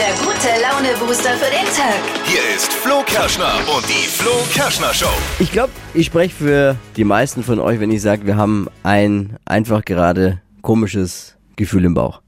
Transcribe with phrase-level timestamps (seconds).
[0.00, 2.00] der gute Laune-Booster für den Tag.
[2.24, 5.12] Hier ist Flo Kerschner und die Flo Kerschner Show.
[5.38, 9.36] Ich glaube, ich spreche für die meisten von euch, wenn ich sage, wir haben ein
[9.44, 12.22] einfach gerade komisches Gefühl im Bauch.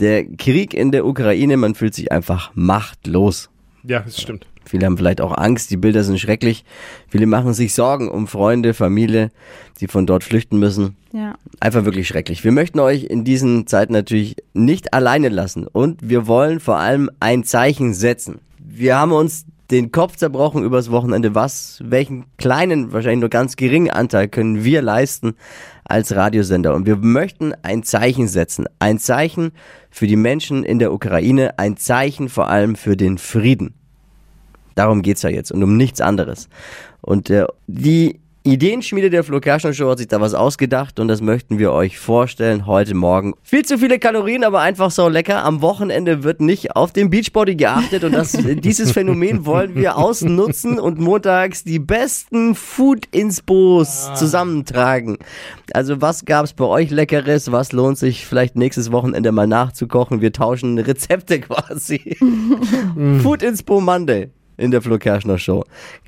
[0.00, 3.48] Der Krieg in der Ukraine, man fühlt sich einfach machtlos.
[3.84, 4.48] Ja, das stimmt.
[4.68, 6.64] Viele haben vielleicht auch Angst, die Bilder sind schrecklich.
[7.08, 9.30] Viele machen sich Sorgen um Freunde, Familie,
[9.80, 10.96] die von dort flüchten müssen.
[11.12, 11.34] Ja.
[11.60, 12.44] Einfach wirklich schrecklich.
[12.44, 17.10] Wir möchten euch in diesen Zeiten natürlich nicht alleine lassen und wir wollen vor allem
[17.20, 18.40] ein Zeichen setzen.
[18.58, 21.34] Wir haben uns den Kopf zerbrochen übers Wochenende.
[21.34, 25.34] Was, welchen kleinen, wahrscheinlich nur ganz geringen Anteil können wir leisten
[25.84, 26.74] als Radiosender?
[26.74, 28.66] Und wir möchten ein Zeichen setzen.
[28.78, 29.52] Ein Zeichen
[29.90, 33.74] für die Menschen in der Ukraine, ein Zeichen vor allem für den Frieden.
[34.78, 36.48] Darum geht's ja jetzt und um nichts anderes.
[37.00, 41.20] Und äh, die Ideenschmiede der Flo Kerschner Show hat sich da was ausgedacht und das
[41.20, 43.34] möchten wir euch vorstellen heute Morgen.
[43.42, 45.44] Viel zu viele Kalorien, aber einfach so lecker.
[45.44, 50.78] Am Wochenende wird nicht auf den Beachbody geachtet und das, dieses Phänomen wollen wir ausnutzen
[50.78, 55.18] und montags die besten Food-Inspos zusammentragen.
[55.74, 57.50] Also was gab's bei euch Leckeres?
[57.50, 60.20] Was lohnt sich vielleicht nächstes Wochenende mal nachzukochen?
[60.20, 62.16] Wir tauschen Rezepte quasi.
[63.22, 65.64] Food-Inspo Monday in der Flo Kerschner Show.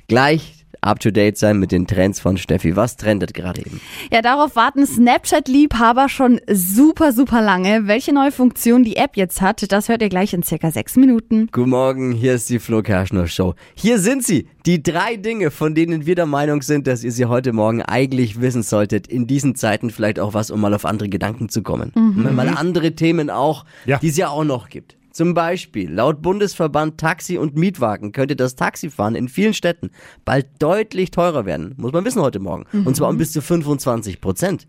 [0.07, 2.75] Gleich up to date sein mit den Trends von Steffi.
[2.75, 3.79] Was trendet gerade eben?
[4.11, 7.85] Ja, darauf warten Snapchat-Liebhaber schon super, super lange.
[7.85, 11.49] Welche neue Funktion die App jetzt hat, das hört ihr gleich in circa sechs Minuten.
[11.51, 13.53] Guten Morgen, hier ist die Flo Kerschner Show.
[13.75, 17.25] Hier sind sie, die drei Dinge, von denen wir der Meinung sind, dass ihr sie
[17.25, 19.05] heute Morgen eigentlich wissen solltet.
[19.07, 21.91] In diesen Zeiten vielleicht auch was, um mal auf andere Gedanken zu kommen.
[21.95, 23.99] Mal andere Themen auch, Ja.
[23.99, 24.97] die es ja auch noch gibt.
[25.11, 29.91] Zum Beispiel, laut Bundesverband Taxi und Mietwagen könnte das Taxifahren in vielen Städten
[30.23, 31.73] bald deutlich teurer werden.
[31.77, 32.65] Muss man wissen heute Morgen.
[32.85, 34.67] Und zwar um bis zu 25 Prozent.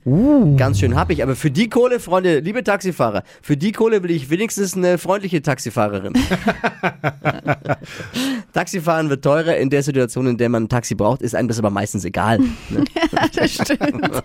[0.57, 1.23] Ganz schön happig.
[1.23, 5.43] Aber für die Kohle, Freunde, liebe Taxifahrer, für die Kohle will ich wenigstens eine freundliche
[5.43, 6.13] Taxifahrerin.
[8.53, 11.59] Taxifahren wird teurer in der Situation, in der man ein Taxi braucht, ist einem das
[11.59, 12.39] aber meistens egal.
[12.39, 12.85] Ne?
[13.35, 14.23] Das stimmt.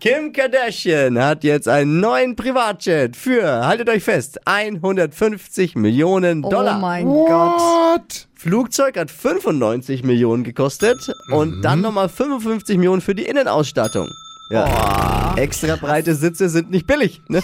[0.00, 6.78] Kim Kardashian hat jetzt einen neuen Privatjet für, haltet euch fest, 150 Millionen Dollar.
[6.78, 8.28] Oh mein Gott.
[8.34, 14.08] Flugzeug hat 95 Millionen gekostet und dann nochmal 55 Millionen für die Innenausstattung.
[14.50, 15.34] Ja.
[15.36, 17.20] Extra breite Sitze sind nicht billig.
[17.28, 17.42] Ne?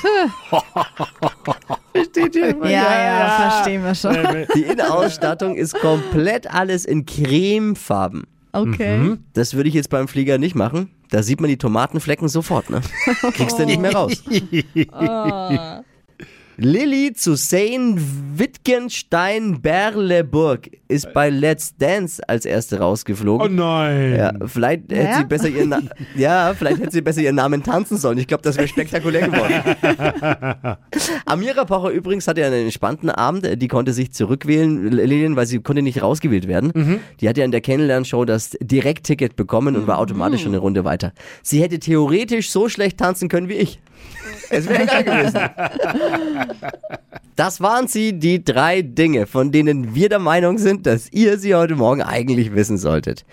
[1.92, 2.56] Versteht ihr?
[2.62, 4.16] Ja, ja, verstehen wir schon.
[4.56, 8.22] Die Innenausstattung ist komplett alles in Cremefarben.
[8.52, 9.16] Okay.
[9.34, 10.90] Das würde ich jetzt beim Flieger nicht machen.
[11.10, 12.80] Da sieht man die Tomatenflecken sofort, ne?
[13.34, 14.22] Kriegst du nicht mehr raus.
[16.56, 17.96] Lilly zu Zane
[18.36, 23.54] Wittgenstein Berleburg ist bei Let's Dance als erste Oh rausgeflogen.
[23.56, 24.14] nein.
[24.16, 25.18] Ja, vielleicht hätte Ja?
[25.18, 25.80] sie besser ihren Na
[26.16, 28.18] ja, vielleicht hätte sie besser ihren Namen tanzen sollen.
[28.18, 30.76] Ich glaube, das wäre spektakulär geworden.
[31.26, 33.60] Amira Pocher übrigens hatte ja einen entspannten Abend.
[33.60, 37.00] Die konnte sich zurückwählen, Lillian, weil sie konnte nicht rausgewählt werden.
[37.20, 40.84] Die hat ja in der Kennenlernshow das Direktticket bekommen und war automatisch schon eine Runde
[40.84, 41.12] weiter.
[41.42, 43.80] Sie hätte theoretisch so schlecht tanzen können wie ich.
[44.50, 45.40] Es wäre egal gewesen.
[47.36, 51.54] Das waren sie, die drei Dinge, von denen wir der Meinung sind, dass ihr sie
[51.54, 53.24] heute Morgen eigentlich wissen solltet.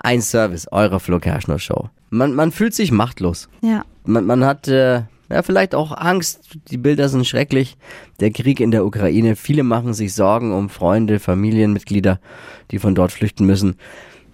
[0.00, 1.88] Ein Service eurer Flo Kerschner Show.
[2.10, 3.48] Man, man fühlt sich machtlos.
[3.62, 3.84] Ja.
[4.04, 6.58] Man, man hat äh, ja, vielleicht auch Angst.
[6.70, 7.76] Die Bilder sind schrecklich.
[8.20, 9.36] Der Krieg in der Ukraine.
[9.36, 12.20] Viele machen sich Sorgen um Freunde, Familienmitglieder,
[12.70, 13.76] die von dort flüchten müssen.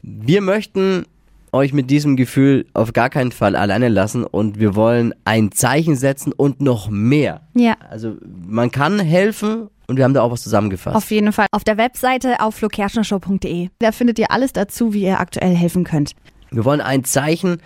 [0.02, 1.04] Wir möchten
[1.52, 5.96] euch mit diesem Gefühl auf gar keinen Fall alleine lassen und wir wollen ein Zeichen
[5.96, 7.42] setzen und noch mehr.
[7.54, 7.76] Ja.
[7.88, 8.16] Also
[8.46, 10.96] man kann helfen und wir haben da auch was zusammengefasst.
[10.96, 11.46] Auf jeden Fall.
[11.52, 13.68] Auf der Webseite auf flokerschnershow.de.
[13.78, 16.12] Da findet ihr alles dazu, wie ihr aktuell helfen könnt.
[16.52, 17.58] Wir wollen ein Zeichen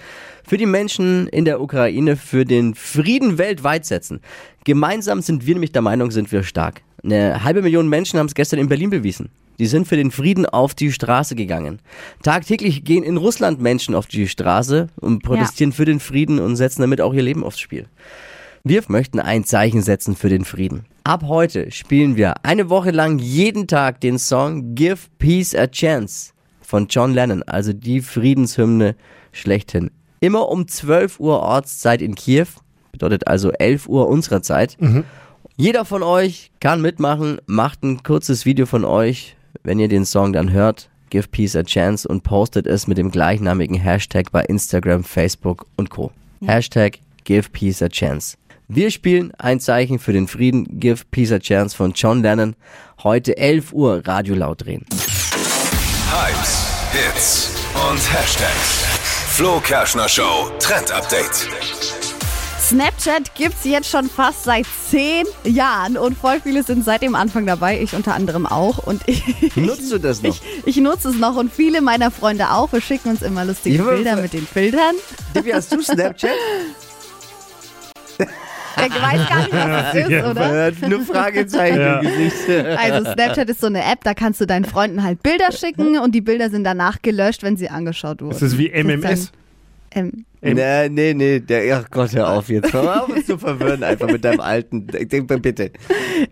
[0.47, 4.21] für die Menschen in der Ukraine, für den Frieden weltweit setzen.
[4.65, 6.83] Gemeinsam sind wir nämlich der Meinung, sind wir stark.
[7.03, 9.31] Eine halbe Million Menschen haben es gestern in Berlin bewiesen.
[9.59, 11.81] Die sind für den Frieden auf die Straße gegangen.
[12.23, 16.83] Tagtäglich gehen in Russland Menschen auf die Straße und protestieren für den Frieden und setzen
[16.83, 17.87] damit auch ihr Leben aufs Spiel.
[18.65, 20.87] Wir möchten ein Zeichen setzen für den Frieden.
[21.05, 26.33] Ab heute spielen wir eine Woche lang jeden Tag den Song Give Peace a Chance
[26.63, 28.97] von John Lennon, also die Friedenshymne
[29.33, 29.91] schlechthin.
[30.21, 32.47] Immer um 12 Uhr Ortszeit in Kiew,
[32.91, 34.79] bedeutet also 11 Uhr unserer Zeit.
[35.57, 40.33] Jeder von euch kann mitmachen, macht ein kurzes Video von euch, wenn ihr den Song
[40.33, 40.89] dann hört.
[41.11, 45.91] Give Peace a Chance und postet es mit dem gleichnamigen Hashtag bei Instagram, Facebook und
[45.91, 46.11] Co.
[46.45, 48.37] Hashtag Give Peace a Chance.
[48.69, 52.57] Wir spielen ein Zeichen für den Frieden, Give Peace a Chance von John Lennon.
[53.03, 54.85] Heute 11 Uhr Radio laut drehen.
[56.11, 57.51] Hypes, Hits
[57.91, 58.85] und Hashtags.
[59.37, 62.04] Flo Kerschner Show Trend Update.
[62.69, 67.45] Snapchat gibt's jetzt schon fast seit zehn Jahren und voll viele sind seit dem Anfang
[67.45, 68.79] dabei, ich unter anderem auch.
[68.79, 69.23] Und ich,
[69.55, 70.31] Nutzt du das noch?
[70.31, 72.73] ich, ich nutze es noch und viele meiner Freunde auch.
[72.73, 74.95] Wir schicken uns immer lustige Ja, Bilder mit den Filtern.
[75.35, 76.31] Tippi, hast du Snapchat?
[78.77, 80.49] Er weiß gar nicht, was das ist, oder?
[80.51, 82.01] hört nur Fragezeichen Ja.
[82.01, 82.49] im Gesicht.
[82.77, 86.13] Also Snapchat ist so eine App, da kannst du deinen Freunden halt Bilder schicken und
[86.13, 88.33] die Bilder sind danach gelöscht, wenn sie angeschaut wurden.
[88.33, 89.31] Das ist wie MMS.
[89.93, 92.73] Ähm, Nee, nee, nee, der, ach Gott, hör auf jetzt.
[92.73, 95.71] Hör auf, uns zu verwirren einfach mit deinem alten, denk mal bitte.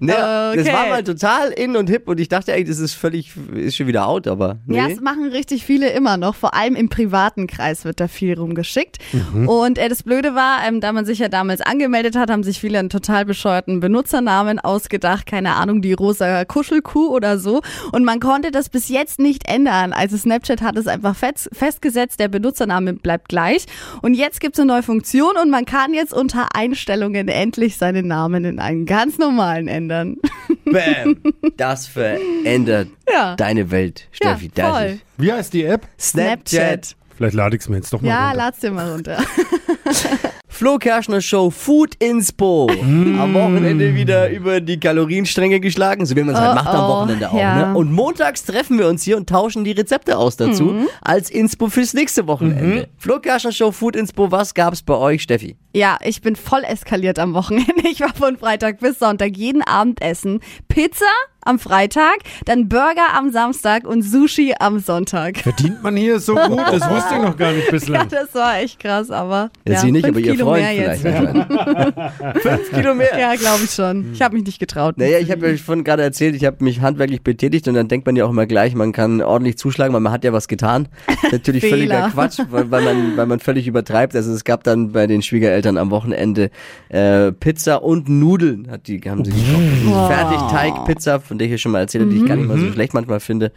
[0.00, 0.72] Ne, Das Okay.
[0.72, 3.86] war mal total in und hip und ich dachte eigentlich, das ist völlig, ist schon
[3.86, 4.76] wieder out, aber nee.
[4.76, 6.34] Ja, es machen richtig viele immer noch.
[6.34, 8.98] Vor allem im privaten Kreis wird da viel rumgeschickt.
[9.12, 9.48] Mhm.
[9.48, 12.60] Und äh, das Blöde war, ähm, da man sich ja damals angemeldet hat, haben sich
[12.60, 15.26] viele einen total bescheuerten Benutzernamen ausgedacht.
[15.26, 17.60] Keine Ahnung, die rosa Kuschelkuh oder so.
[17.92, 19.92] Und man konnte das bis jetzt nicht ändern.
[19.92, 23.66] Also Snapchat hat es einfach fest, festgesetzt, der Benutzername bleibt gleich.
[24.02, 28.08] Und jetzt gibt es eine neue Funktion und man kann jetzt unter Einstellungen endlich seinen
[28.08, 30.16] Namen in einen ganz normalen ändern.
[30.64, 31.16] Bam.
[31.56, 33.36] Das verändert Ja.
[33.36, 34.50] deine Welt, Ja, Steffi.
[34.54, 34.84] Das voll.
[34.86, 35.86] ist- Wie heißt die App?
[36.00, 36.96] Snapchat.
[37.16, 38.36] Vielleicht lade ich es mir jetzt doch mal Ja, runter.
[38.36, 39.18] lad's dir mal runter.
[40.62, 42.70] Flo Kerschner Show Food Inspo.
[42.70, 43.18] Mm.
[43.20, 46.84] Am Wochenende wieder über die Kalorienstränge geschlagen, so wie man es halt Oh, macht am
[46.84, 47.36] oh, Wochenende auch.
[47.36, 47.70] ja.
[47.72, 47.76] Ne?
[47.76, 50.86] Und montags treffen wir uns hier und tauschen die Rezepte aus dazu Mhm.
[51.00, 52.86] als Inspo fürs nächste Wochenende.
[52.96, 55.56] Flo Kerschner Show Food Inspo, was gab's bei euch, Steffi?
[55.74, 57.72] Ja, ich bin voll eskaliert am Wochenende.
[57.92, 60.40] Ich war von Freitag bis Sonntag jeden Abend essen.
[60.68, 61.04] Pizza
[61.44, 65.38] am Freitag, dann Burger am Samstag und Sushi am Sonntag.
[65.38, 66.60] Verdient man hier so gut?
[66.70, 68.08] Das wusste ich noch gar nicht Ja, bislang.
[68.08, 71.00] das war echt krass, aber Ja, ja, sie nicht, aber ihr Kilo Freund mehr jetzt.
[71.00, 71.28] vielleicht.
[71.28, 72.42] anscheinend.
[72.42, 73.18] Fünf Kilo mehr.
[73.18, 74.12] Ja, glaube ich schon.
[74.12, 74.98] Ich habe mich nicht getraut.
[74.98, 78.16] Naja, ich habe vorhin gerade erzählt, ich habe mich handwerklich betätigt und dann denkt man
[78.16, 80.88] ja auch immer gleich, man kann ordentlich zuschlagen, weil man hat ja was getan.
[81.30, 82.10] Natürlich völliger.
[82.12, 84.14] Quatsch, weil, weil, man, weil man völlig übertreibt.
[84.14, 86.50] Also es gab dann bei den Schwiegereltern am Wochenende
[86.88, 89.62] äh, Pizza und Nudeln, hat die, haben sie gekocht.
[89.84, 90.08] Wow.
[90.08, 92.72] Fertigteig-Pizza, von der ich ja schon mal erzählt habe, die ich gar nicht mal so
[92.72, 93.52] schlecht manchmal finde.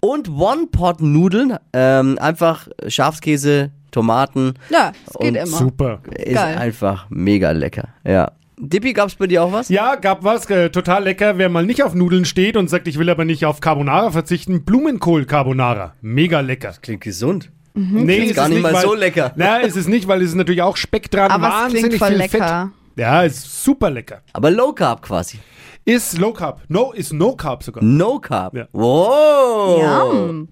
[0.00, 4.54] Und One-Pot-Nudeln, ähm, einfach Schafskäse, Tomaten.
[4.70, 5.46] Ja, es geht immer.
[5.46, 6.00] Super.
[6.16, 6.58] Ist Geil.
[6.58, 7.88] einfach mega lecker.
[8.04, 8.32] Ja.
[8.62, 9.70] Dippi, gab's bei dir auch was?
[9.70, 11.38] Ja, gab was, äh, total lecker.
[11.38, 14.64] Wer mal nicht auf Nudeln steht und sagt, ich will aber nicht auf Carbonara verzichten,
[14.64, 15.94] Blumenkohl-Carbonara.
[16.02, 16.74] Mega lecker.
[16.82, 17.50] Klingt gesund.
[17.72, 19.32] Nee, Klingt ist gar es nicht mal weil, so lecker.
[19.36, 21.98] Na, ist es nicht, weil es ist natürlich auch Speck dran, Aber es wahnsinnig klingt
[21.98, 22.38] voll viel lecker.
[22.38, 22.79] Fett.
[23.00, 24.20] Ja, ist super lecker.
[24.34, 25.38] Aber Low Carb quasi.
[25.86, 26.60] Ist Low Carb.
[26.68, 27.82] No, ist No Carb sogar.
[27.82, 28.54] No Carb.
[28.54, 28.68] Ja.
[28.72, 30.12] Wow.
[30.12, 30.48] Yum.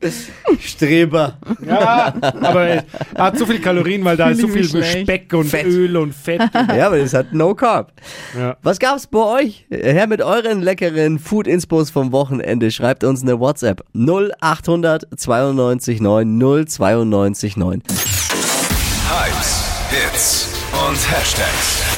[0.59, 1.37] Streber.
[1.67, 2.85] Ja, aber er
[3.19, 4.65] hat so viel Kalorien, weil da ist so viel.
[4.65, 5.67] Speck und Fett.
[5.67, 6.41] Öl und Fett.
[6.55, 7.93] ja, aber das hat No Carb.
[8.35, 8.57] Ja.
[8.63, 9.67] Was gab's bei euch?
[9.69, 12.71] Her mit euren leckeren Food Inspos vom Wochenende.
[12.71, 17.83] Schreibt uns eine WhatsApp 0800 92 9 092 9.
[19.11, 20.49] Hypes, Hits
[20.89, 21.98] und Hashtags.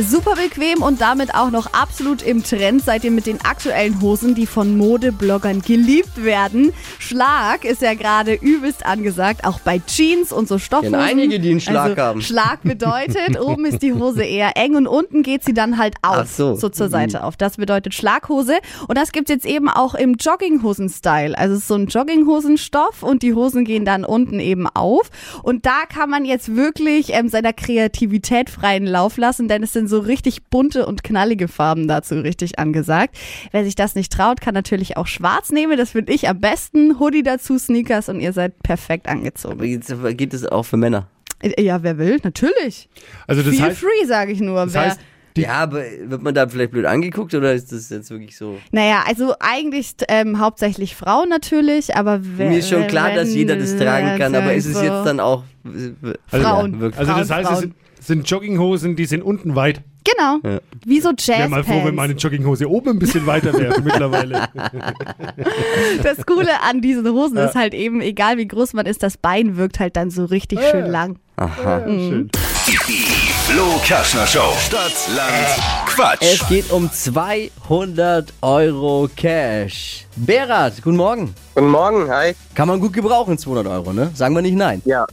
[0.00, 4.34] Super bequem und damit auch noch absolut im Trend seid ihr mit den aktuellen Hosen,
[4.34, 6.72] die von Modebloggern geliebt werden.
[6.98, 10.94] Schlag ist ja gerade übelst angesagt, auch bei Jeans und so Stoffhosen.
[10.94, 12.22] Kenn einige, die einen Schlag also, haben.
[12.22, 16.16] Schlag bedeutet, oben ist die Hose eher eng und unten geht sie dann halt auf,
[16.22, 16.56] Ach so.
[16.56, 17.36] zur Seite auf.
[17.36, 18.56] Das bedeutet Schlaghose
[18.88, 21.38] und das gibt's jetzt eben auch im Jogginghosen-Style.
[21.38, 25.10] Also es ist so ein Jogginghosenstoff und die Hosen gehen dann unten eben auf
[25.44, 29.83] und da kann man jetzt wirklich ähm, seiner Kreativität freien Lauf lassen, denn es sind
[29.86, 33.16] so richtig bunte und knallige Farben dazu richtig angesagt.
[33.52, 35.76] Wer sich das nicht traut, kann natürlich auch schwarz nehmen.
[35.76, 36.98] Das finde ich am besten.
[37.00, 39.54] Hoodie dazu, Sneakers und ihr seid perfekt angezogen.
[39.92, 41.08] Aber geht es auch für Männer.
[41.42, 42.88] Äh, Ja, wer will, natürlich.
[43.26, 44.64] Also das Feel heißt, free, sage ich nur.
[44.64, 45.00] das wer, heißt
[45.36, 48.56] die, Ja, aber wird man da vielleicht blöd angeguckt oder ist das jetzt wirklich so?
[48.70, 53.56] naja, also eigentlich ähm, hauptsächlich Frauen natürlich, aber wer, Mir ist schon klar, dass jeder
[53.56, 56.74] das tragen kann, aber ist es jetzt dann auch äh, Frauen.
[56.74, 56.98] Ja, wirklich.
[57.08, 57.70] also das Frauen, heißt, es.
[58.04, 59.80] Sind, sind Jogginghosen, die sind unten weit.
[60.04, 60.58] Genau, Ja.
[60.84, 62.12] wie so Ich wäre mal froh, wenn meine.
[62.12, 64.48] Jogginghose oben ein bisschen weiter wäre mittlerweile.
[66.02, 69.56] Das Coole an diesen Hosen ist halt eben, egal wie groß man ist, das Bein
[69.56, 71.16] wirkt halt dann so richtig schön lang.
[71.36, 71.78] Aha.
[71.80, 72.30] Ja, schön.
[72.66, 74.52] Die Flo Kerschner Show.
[74.58, 76.22] Stadt, Land, Quatsch.
[76.22, 80.06] Es geht um 200 Euro Cash.
[80.16, 81.34] Berat, guten Morgen.
[81.54, 82.34] Guten Morgen, hi.
[82.54, 84.10] Kann man gut gebrauchen, 200 Euro, ne?
[84.14, 84.80] Sagen wir nicht nein.
[84.84, 85.06] Ja,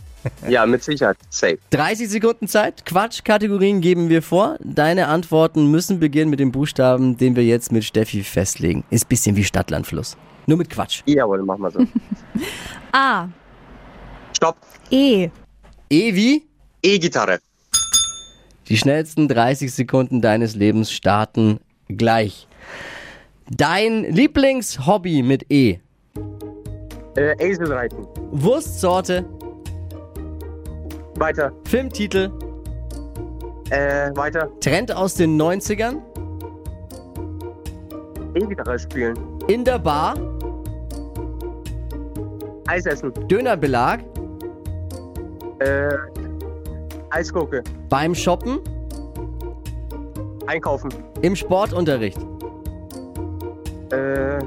[0.47, 1.17] ja, mit Sicherheit.
[1.29, 1.57] Safe.
[1.71, 2.85] 30 Sekunden Zeit.
[2.85, 4.57] Quatschkategorien geben wir vor.
[4.63, 8.83] Deine Antworten müssen beginnen mit dem Buchstaben, den wir jetzt mit Steffi festlegen.
[8.89, 10.17] Ist bisschen wie Stadtlandfluss.
[10.47, 11.01] Nur mit Quatsch.
[11.05, 11.79] Jawohl, mach mal so.
[12.91, 13.27] A,
[14.33, 14.57] Stopp.
[14.89, 15.29] E,
[15.91, 16.47] E wie?
[16.81, 17.39] E-Gitarre.
[18.69, 21.59] Die schnellsten 30 Sekunden deines Lebens starten
[21.89, 22.47] gleich.
[23.49, 25.79] Dein Lieblingshobby mit E.
[27.17, 28.07] Äh, Eselreiten.
[28.31, 29.25] Wurstsorte.
[31.21, 31.51] Weiter.
[31.65, 32.31] Filmtitel,
[33.69, 34.49] Äh, weiter.
[34.59, 36.01] Trend aus den 90ern,
[38.33, 39.15] E-Gitarre spielen.
[39.47, 40.15] in der Bar,
[42.67, 43.13] Eis essen.
[43.29, 43.99] Dönerbelag,
[45.59, 45.89] Äh,
[47.11, 47.63] Eisgurke.
[47.87, 48.59] beim Shoppen,
[50.47, 50.89] Einkaufen.
[51.21, 52.17] im Sportunterricht,
[53.91, 54.39] Äh,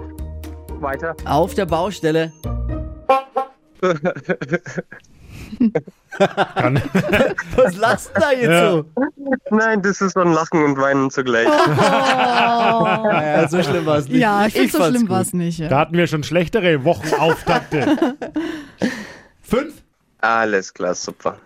[0.80, 1.14] weiter.
[1.24, 2.32] auf der Baustelle,
[6.54, 6.80] Kann,
[7.56, 8.70] Was lasst da jetzt Ja.
[8.72, 8.84] so?
[9.50, 11.48] Nein, das ist so ein Lachen und Weinen zugleich.
[11.68, 14.20] Ja, so schlimm war es nicht.
[14.20, 15.60] Ja, ich finde so schlimm war es nicht.
[15.60, 18.14] da hatten wir schon schlechtere Wochenauftakte.
[19.42, 19.74] Fünf?
[20.20, 21.36] Alles klar, super.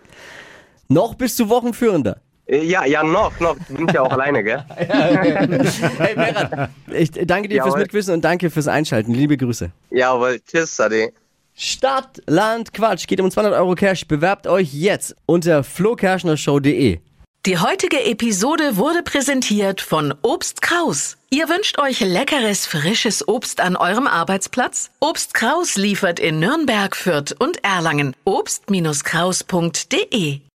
[0.87, 2.17] Noch bist du Wochenführender.
[2.47, 3.55] Äh, Ja, ja, noch, noch.
[3.67, 4.63] Du bist ja auch alleine, gell?
[4.75, 7.79] Hey, Berat, ich danke dir fürs Jawohl.
[7.81, 9.13] Mitquissen und danke fürs Einschalten.
[9.13, 9.71] Liebe Grüße.
[9.91, 10.39] Jawohl.
[10.45, 11.11] Tschüss, Ade.
[11.61, 13.05] Stadt, Land, Quatsch.
[13.05, 14.07] Geht um 200 Euro Cash.
[14.07, 16.99] Bewerbt euch jetzt unter flokerschnershow.de.
[17.45, 21.17] Die heutige Episode wurde präsentiert von Obst Kraus.
[21.29, 24.91] Ihr wünscht euch leckeres, frisches Obst an eurem Arbeitsplatz?
[25.01, 28.15] Obst Kraus liefert in Nürnberg, Fürth und Erlangen.
[28.23, 30.39] Obst-Kraus.de